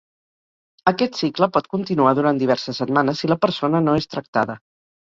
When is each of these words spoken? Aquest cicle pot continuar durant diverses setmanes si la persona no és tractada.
Aquest 0.91 1.19
cicle 1.19 1.49
pot 1.59 1.69
continuar 1.75 2.15
durant 2.21 2.43
diverses 2.45 2.83
setmanes 2.85 3.23
si 3.25 3.35
la 3.35 3.41
persona 3.47 3.87
no 3.89 3.99
és 4.03 4.15
tractada. 4.17 4.61